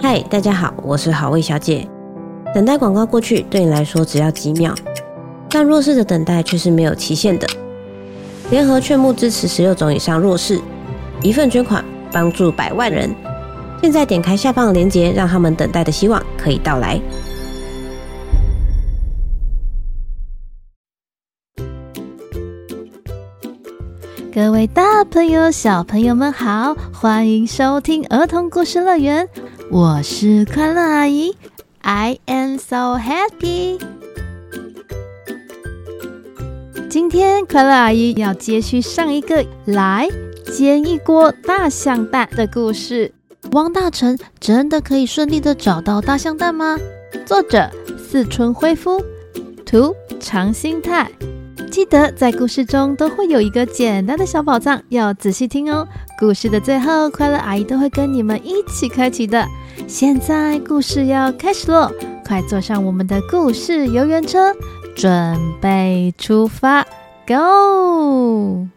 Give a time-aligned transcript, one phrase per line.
[0.00, 1.88] 嗨，大家好，我是好味小姐。
[2.54, 4.74] 等待广告过去，对你来说只要几秒，
[5.48, 7.46] 但弱势的等待却是没有期限的。
[8.50, 10.60] 联合劝募支持十六种以上弱势，
[11.22, 13.14] 一份捐款帮助百万人。
[13.80, 17.00] 现在点开下方的链接，让他们等待的希望可以到来。
[24.32, 29.28] 各位大朋友、小朋友们好，欢迎收听儿童故事乐园，
[29.70, 31.34] 我是快乐阿姨
[31.80, 33.80] ，I am so happy。
[36.88, 40.08] 今天快乐阿姨要接续上一个来
[40.52, 43.12] 煎一锅大象蛋的故事。
[43.52, 46.78] 汪大臣真的可以顺利的找到大象蛋吗？
[47.24, 49.02] 作者：四春辉夫，
[49.64, 51.10] 图：长新太。
[51.74, 55.84] 记得在故事中都会有一个简单的小宝藏，要仔细听哦。
[56.16, 59.44] 故事的最后，快乐阿姨都会跟你们一起开启的。
[59.88, 61.90] 现在故事要开始喽，
[62.24, 64.54] 快坐上我们的故事游园车，
[64.94, 66.86] 准备出发
[67.26, 68.68] ，Go！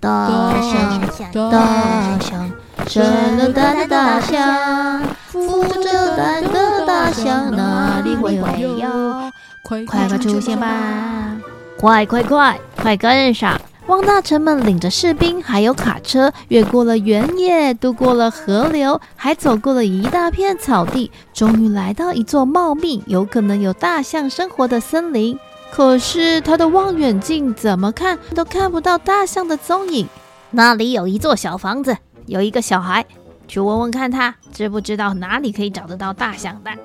[0.00, 2.50] 大象，大象，
[2.92, 5.00] 这了蛋的大象，
[5.32, 9.30] 孵着蛋的大象，哪里会有？
[9.62, 11.36] 快快出现吧！
[11.78, 13.56] 快快快，快跟上！
[13.86, 25.38] 汪大臣们领着士兵还有卡车，越过了原野，渡过了河流，还走过了一大片草地，终于来到一座茂密、有可能有大象生活的森林。
[25.70, 30.08] 可是他的望远镜怎么看都看不到大象的踪影。
[30.50, 31.96] 那里有一座小房子，
[32.30, 33.04] 有一个小孩，
[33.48, 36.78] 去问问看他知不知道哪里可以找得到大象蛋。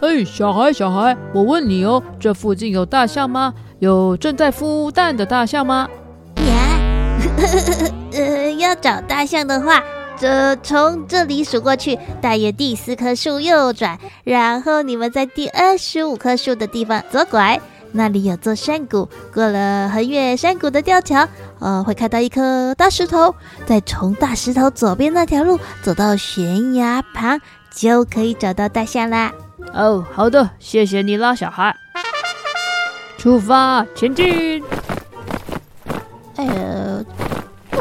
[0.00, 3.52] 嘿，小孩，小孩，我问你哦，这附近有大象吗？
[3.80, 5.86] 有正在孵蛋的大象吗？
[6.36, 6.80] 呀，
[8.12, 9.82] 呃，要找大象的话。
[10.16, 17.60] 这从这里数过去，大约第四棵树右转，然后你们在第二十五棵树的地方左拐，
[17.92, 21.26] 那里有座山谷，过了横越山谷的吊桥，
[21.60, 23.34] 呃，会看到一颗大石头，
[23.66, 27.40] 再从大石头左边那条路走到悬崖旁，
[27.72, 29.32] 就可以找到大象啦。
[29.72, 31.76] 哦，好的，谢谢你啦，小孩。
[33.16, 34.64] 出发，前进。
[36.36, 37.04] 哎呀。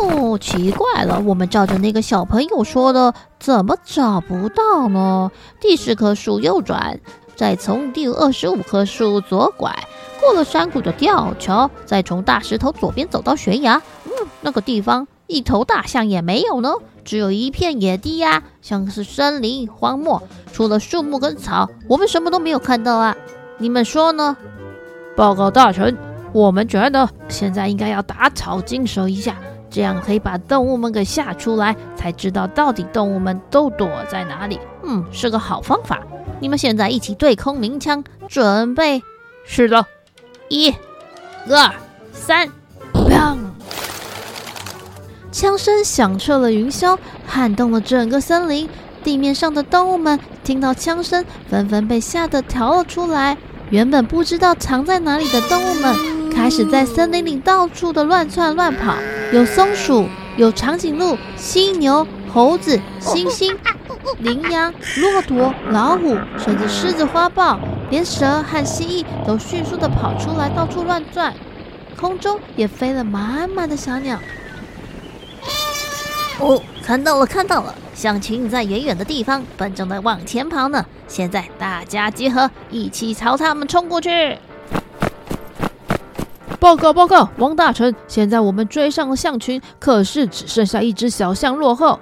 [0.01, 5.29] 哦，奇怪了，我们照着那个小朋友说的，怎么找不到呢？
[5.59, 6.99] 第十棵树右转，
[7.35, 9.75] 再从第二十五棵树左拐，
[10.19, 13.81] 过了山谷的吊桥，再从大石头左边走到悬崖。
[14.05, 20.21] 嗯，那个地方一头大象也没有呢，只有一片野地呀，像是森林荒漠，
[20.51, 23.15] 除了树木跟草，我们什么都没有看到啊。
[23.57, 24.37] 你们说呢？
[25.15, 25.97] 报告大臣，
[26.31, 29.35] 我们觉得现在应该要打草惊蛇一下。
[29.71, 34.59] 这样可以把动物们给吓出来，才知道到底动物们都躲在哪里。
[34.83, 36.01] 嗯，是个好方法。
[36.39, 39.03] 你们现在一起对空鸣枪，准备。
[39.45, 39.85] 是的，
[40.49, 40.73] 一、
[41.47, 41.71] 二、
[42.11, 42.49] 三，
[42.91, 43.37] 砰！
[45.31, 48.67] 枪声响彻了云霄，撼动了整个森林。
[49.03, 53.37] 地面上的动物们听到枪声，纷纷被吓得逃了出来。
[53.69, 58.95] 原本不知道藏在哪里的动物们，开始在森林里到处的乱窜乱跑。
[59.31, 63.55] 有松鼠，有长颈鹿、犀牛、猴子、猩猩、
[64.17, 71.33] 羚羊、骆驼、老虎，甚至狮子、花豹，连蛇和蜥蜴都迅速的跑出来，到处乱转。
[71.97, 74.17] 空中也飞了满满的小鸟。
[76.39, 77.75] 哦，看到了，看到了！
[77.93, 80.85] 象群在远远的地方，本正在往前跑呢。
[81.05, 84.37] 现在大家集合，一起朝他们冲过去。
[86.57, 91.99] 报告报告，王大臣，现在我们追上了象群，可是只剩下一只小象落后。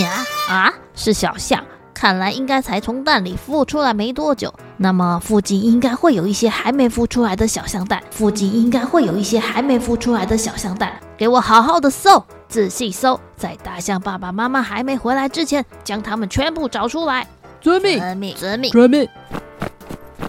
[0.00, 1.62] 呀啊，是小象，
[1.92, 4.54] 看来应该才从蛋里孵出来没多久。
[4.76, 10.92] 那么附近应该会有一些还没孵出来的小象蛋，附近应该会有一些还没孵出来的小象蛋。
[11.16, 17.26] 给我好好的搜，仔细搜，在大象爸爸妈妈还没回来之前，将它们全部找出来。
[17.60, 19.08] 遵命，遵命，遵命，遵命。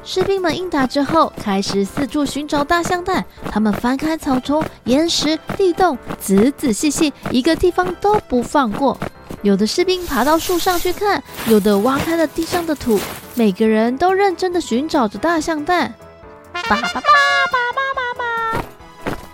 [0.03, 3.25] 士兵们应答之后，开始四处寻找大象蛋。
[3.49, 8.95] 他们翻开草丛、岩石、地洞，仔仔细细，一个地方都不放过。
[9.41, 12.99] 有的士兵爬到树上去看，有的挖开了地上的土。
[13.37, 15.93] 每个人都认真地寻找着大象蛋。
[16.53, 17.01] 爸爸爸爸爸
[18.17, 18.63] 爸，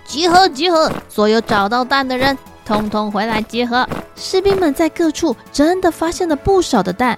[0.05, 0.91] 集合集合！
[1.07, 3.87] 所有找到蛋的人，通通回来集合。
[4.15, 7.17] 士兵们在各处真的发现了不少的蛋。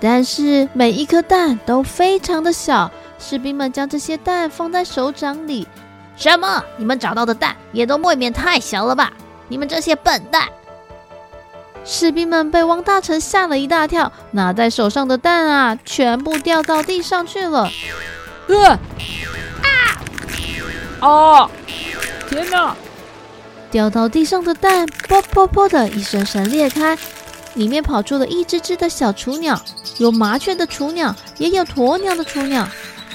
[0.00, 2.88] 但是每一颗蛋都非常的小，
[3.18, 5.66] 士兵们将这些蛋放在手掌里，
[6.16, 6.64] 什么？
[6.76, 9.12] 你们找到的蛋也都未免太小了吧？
[9.48, 10.48] 你们这些笨蛋！
[11.84, 17.68] 士兵们被汪大臣吓了一大跳，拿在手上的蛋啊，全部掉到地上去了。
[18.48, 18.78] 呃，啊！
[21.00, 21.50] 哦！
[22.28, 22.74] 天哪！
[23.70, 26.96] 掉到地上的蛋，啵啵啵的一声声裂开，
[27.54, 29.60] 里面跑出了一只只的小雏鸟，
[29.98, 32.66] 有麻雀的雏鸟，也有鸵鸟的雏鸟，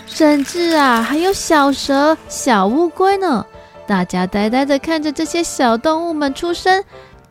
[0.06, 3.46] 甚至啊，还有小蛇、小乌龟呢。
[3.88, 6.84] 大家呆呆的看着这些小动物们出生。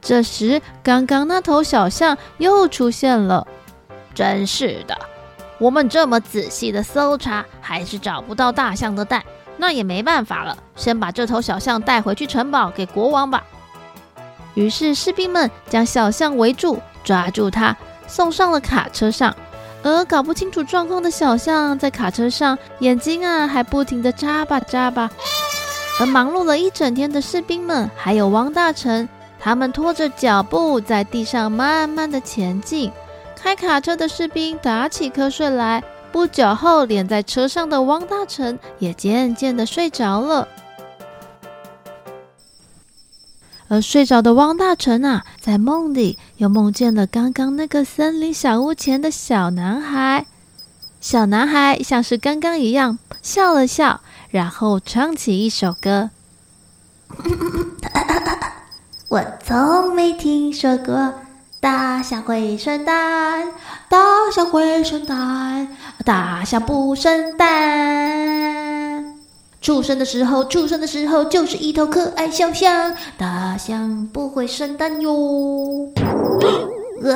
[0.08, 3.46] 这时，刚刚那头小象又出现了。
[4.14, 4.98] 真是的，
[5.58, 9.22] 我们这么仔细的搜查，还是找不到大象的蛋。
[9.58, 13.44] 那也没办法了，先把这头小象带回去城堡给国王吧。
[14.54, 17.76] 于是士兵们将小象围住，抓住它，
[18.06, 19.36] 送上了卡车上。
[19.82, 25.10] 而搞不清楚状况的小象在卡车上，眼睛啊还不停地眨巴眨巴。
[26.00, 29.06] 而忙碌了一整天的士兵们，还有汪大臣，
[29.40, 32.90] 他们拖着脚步在地上慢慢的前进。
[33.36, 35.82] 开卡车的士兵打起瞌睡来。
[36.10, 40.48] 不久后，连在车上的汪大臣也渐渐的睡着了。
[43.68, 50.24] 而睡着的汪大臣啊，在梦里又梦见了刚刚那个森林小屋前的小男孩。
[51.00, 54.00] 小男孩像是刚刚一样笑了笑，
[54.30, 56.08] 然后唱起一首歌。
[59.08, 61.14] 我从没听说过
[61.60, 63.48] 大象会生蛋，
[63.88, 63.98] 大
[64.30, 65.66] 象会生蛋。
[66.04, 69.16] 大象不生蛋，
[69.62, 72.94] 出生的时候，出生的时候就是一头可爱小象。
[73.16, 75.90] 大象不会生蛋哟。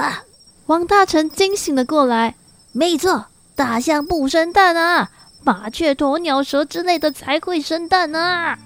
[0.00, 0.24] 啊！
[0.66, 2.34] 王大成惊醒了过来。
[2.72, 5.10] 没错，大象不生蛋啊，
[5.44, 8.58] 麻雀、鸵鸟、蛇之类的才会生蛋啊。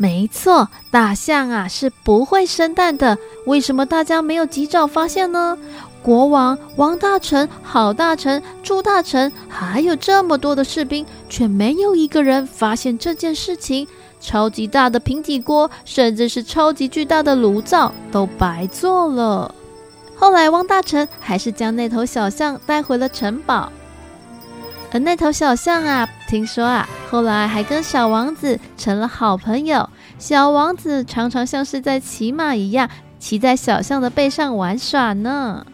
[0.00, 3.18] 没错，大象啊是不会生蛋的。
[3.46, 5.58] 为什么大家没有及早发现呢？
[6.02, 13.86] 国王、王大臣、郝大臣、朱大臣，还有这么多的士兵，却没有一个人发现这件事情。
[14.20, 19.52] 超级大的平底锅，甚至是超级巨大的炉灶，都白做了。
[20.16, 23.72] 后来，汪大臣还是将那头小象带回了城堡。
[24.90, 29.87] 而那头小象啊，听说啊，后来还跟小王子成了好朋友。
[30.18, 32.88] 小王子常常像是在骑马一样，
[33.18, 35.66] 骑在小象的背上玩耍呢。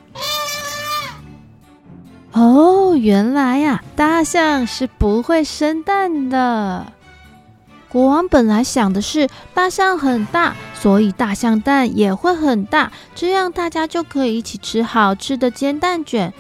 [2.33, 6.87] 哦，原来呀，大象是不会生蛋的。
[7.89, 16.35] 国王本来想的是，大象很大，所以大象蛋也会很大，这样大家就可以一起吃好吃的煎蛋卷。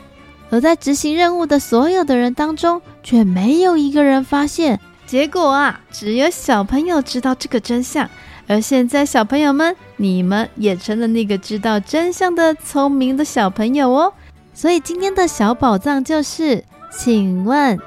[0.51, 4.81] 而在执行任务的所有的人当中，却没有一个人发现。
[5.07, 8.09] 结果啊，只有小朋友知道这个真相。
[8.47, 14.13] 而现在，小朋友们，你们也成了那个知道真相的聪明的小朋友哦。
[14.53, 17.79] 所以今天的小宝藏就是，请问，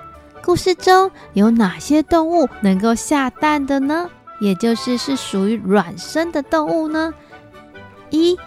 [0.43, 4.09] 故事中有哪些动物能够下蛋的呢？
[4.39, 7.13] 也就是是属于卵生的动物呢？
[8.09, 8.37] 一、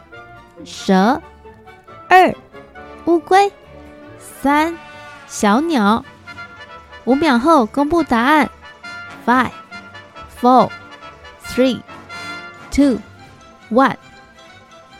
[0.64, 1.20] 蛇；
[2.08, 2.34] 二、
[3.04, 3.50] 乌龟；
[4.18, 4.76] 三、
[5.28, 6.04] 小鸟。
[7.04, 8.50] 五秒后公布答案
[9.30, 9.50] ：five、
[10.40, 10.70] four、
[11.46, 11.80] three、
[12.72, 12.98] two、
[13.70, 13.96] one。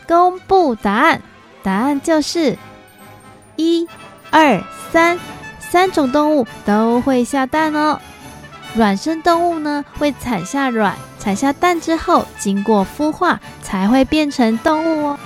[0.07, 1.21] 公布答案，
[1.61, 2.57] 答案就是。
[3.57, 3.87] 一、
[4.31, 5.19] 二、三，
[5.59, 7.99] 三种动物都会下蛋哦。
[8.75, 15.19] 卵生动物呢，会产下卵，产下蛋之后，经过孵化才会变成动物哦。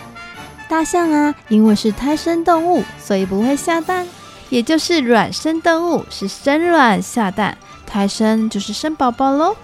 [0.68, 4.06] 大象啊，因为是胎生动物，所以不会下蛋，
[4.50, 7.58] 也就是卵生动物是生卵下蛋，
[7.96, 9.56] 胎生就是生宝宝喽。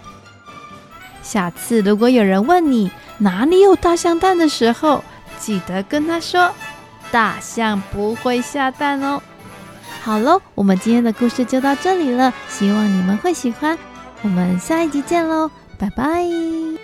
[1.22, 5.04] 下次如果有人问你哪里有大象蛋的时候，
[5.38, 6.50] 记得跟他说。
[7.12, 9.22] 大象不会下蛋哦。
[10.02, 13.78] 好喽，我们今天的故事就到这里了，希望你们会喜欢。
[14.22, 16.81] 我们下一集见喽，拜拜。